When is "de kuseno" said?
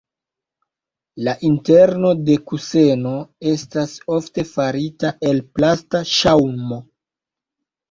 2.29-3.13